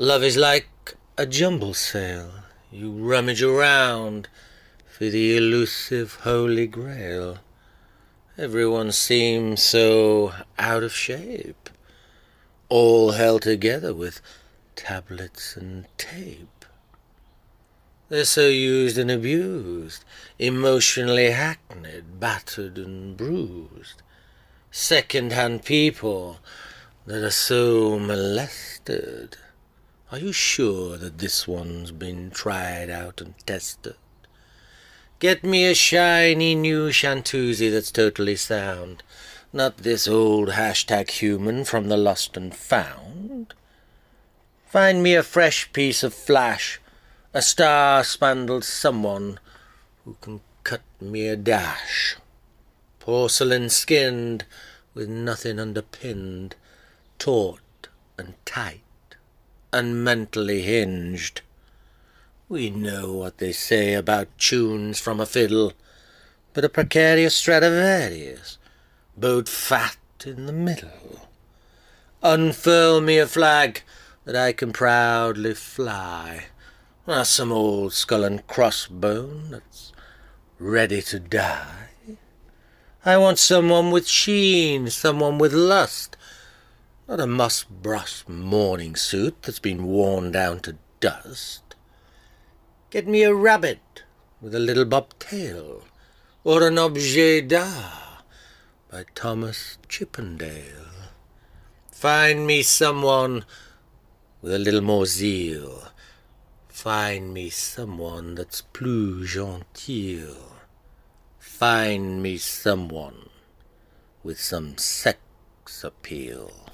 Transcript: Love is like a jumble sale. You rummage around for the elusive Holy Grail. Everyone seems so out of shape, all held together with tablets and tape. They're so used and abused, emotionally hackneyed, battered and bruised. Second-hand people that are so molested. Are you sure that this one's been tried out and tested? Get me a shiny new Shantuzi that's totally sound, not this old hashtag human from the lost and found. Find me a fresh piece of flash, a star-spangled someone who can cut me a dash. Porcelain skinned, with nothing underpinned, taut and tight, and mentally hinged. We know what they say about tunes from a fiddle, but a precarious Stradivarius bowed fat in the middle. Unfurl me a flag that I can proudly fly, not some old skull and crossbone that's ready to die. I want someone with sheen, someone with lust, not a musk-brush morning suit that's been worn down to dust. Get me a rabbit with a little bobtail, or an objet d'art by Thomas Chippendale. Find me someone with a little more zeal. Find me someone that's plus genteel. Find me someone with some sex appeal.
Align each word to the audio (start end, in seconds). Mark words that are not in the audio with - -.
Love 0.00 0.22
is 0.22 0.36
like 0.36 0.94
a 1.16 1.26
jumble 1.26 1.74
sale. 1.74 2.30
You 2.70 2.92
rummage 2.92 3.42
around 3.42 4.28
for 4.86 5.06
the 5.06 5.36
elusive 5.36 6.20
Holy 6.22 6.68
Grail. 6.68 7.38
Everyone 8.38 8.92
seems 8.92 9.60
so 9.60 10.32
out 10.56 10.84
of 10.84 10.92
shape, 10.92 11.68
all 12.68 13.10
held 13.10 13.42
together 13.42 13.92
with 13.92 14.20
tablets 14.76 15.56
and 15.56 15.86
tape. 15.98 16.64
They're 18.08 18.24
so 18.24 18.46
used 18.46 18.98
and 18.98 19.10
abused, 19.10 20.04
emotionally 20.38 21.32
hackneyed, 21.32 22.20
battered 22.20 22.78
and 22.78 23.16
bruised. 23.16 24.02
Second-hand 24.70 25.64
people 25.64 26.38
that 27.04 27.24
are 27.24 27.32
so 27.32 27.98
molested. 27.98 29.38
Are 30.10 30.18
you 30.18 30.32
sure 30.32 30.96
that 30.96 31.18
this 31.18 31.46
one's 31.46 31.90
been 31.90 32.30
tried 32.30 32.88
out 32.88 33.20
and 33.20 33.34
tested? 33.46 33.96
Get 35.18 35.44
me 35.44 35.66
a 35.66 35.74
shiny 35.74 36.54
new 36.54 36.88
Shantuzi 36.88 37.70
that's 37.70 37.90
totally 37.90 38.36
sound, 38.36 39.02
not 39.52 39.78
this 39.78 40.08
old 40.08 40.50
hashtag 40.50 41.10
human 41.10 41.66
from 41.66 41.88
the 41.88 41.98
lost 41.98 42.38
and 42.38 42.56
found. 42.56 43.52
Find 44.66 45.02
me 45.02 45.14
a 45.14 45.22
fresh 45.22 45.70
piece 45.74 46.02
of 46.02 46.14
flash, 46.14 46.80
a 47.34 47.42
star-spangled 47.42 48.64
someone 48.64 49.38
who 50.06 50.16
can 50.22 50.40
cut 50.64 50.80
me 51.02 51.28
a 51.28 51.36
dash. 51.36 52.16
Porcelain 52.98 53.68
skinned, 53.68 54.46
with 54.94 55.10
nothing 55.10 55.60
underpinned, 55.60 56.56
taut 57.18 57.88
and 58.16 58.36
tight, 58.46 58.80
and 59.72 60.04
mentally 60.04 60.62
hinged. 60.62 61.42
We 62.48 62.70
know 62.70 63.12
what 63.12 63.38
they 63.38 63.52
say 63.52 63.94
about 63.94 64.36
tunes 64.38 65.00
from 65.00 65.20
a 65.20 65.26
fiddle, 65.26 65.74
but 66.54 66.64
a 66.64 66.68
precarious 66.68 67.34
Stradivarius 67.34 68.58
bowed 69.16 69.48
fat 69.48 69.96
in 70.24 70.46
the 70.46 70.52
middle. 70.52 71.28
Unfurl 72.22 73.00
me 73.00 73.18
a 73.18 73.26
flag 73.26 73.82
that 74.24 74.36
I 74.36 74.52
can 74.52 74.72
proudly 74.72 75.54
fly, 75.54 76.46
not 77.06 77.26
some 77.26 77.52
old 77.52 77.92
skull 77.92 78.24
and 78.24 78.46
crossbone 78.46 79.50
that's 79.50 79.92
ready 80.58 81.00
to 81.02 81.20
die. 81.20 81.88
I 83.04 83.16
want 83.16 83.38
someone 83.38 83.90
with 83.90 84.08
sheen, 84.08 84.90
someone 84.90 85.38
with 85.38 85.52
lust, 85.52 86.16
not 87.08 87.20
a 87.20 87.26
musk-brush 87.26 88.28
morning 88.28 88.94
suit 88.94 89.40
that's 89.40 89.58
been 89.58 89.86
worn 89.86 90.30
down 90.30 90.60
to 90.60 90.76
dust. 91.00 91.74
Get 92.90 93.08
me 93.08 93.22
a 93.22 93.34
rabbit 93.34 94.02
with 94.42 94.54
a 94.54 94.58
little 94.58 94.84
bobtail, 94.84 95.84
or 96.44 96.62
an 96.66 96.76
objet 96.76 97.48
d'art 97.48 98.24
by 98.90 99.06
Thomas 99.14 99.78
Chippendale. 99.88 100.84
Find 101.90 102.46
me 102.46 102.62
someone 102.62 103.46
with 104.42 104.52
a 104.52 104.58
little 104.58 104.82
more 104.82 105.06
zeal. 105.06 105.84
Find 106.68 107.32
me 107.32 107.48
someone 107.48 108.34
that's 108.34 108.60
plus 108.60 109.30
genteel. 109.30 110.56
Find 111.38 112.22
me 112.22 112.36
someone 112.36 113.30
with 114.22 114.38
some 114.38 114.76
sex 114.76 115.18
appeal. 115.82 116.67